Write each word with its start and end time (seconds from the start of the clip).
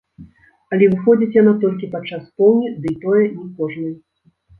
Але 0.77 0.85
выходзіць 0.93 1.35
яна 1.41 1.53
толькі 1.63 1.89
падчас 1.95 2.23
поўні, 2.39 2.71
ды 2.87 2.95
і 2.95 2.95
тое 3.05 3.21
не 3.35 3.45
кожнай. 3.61 3.93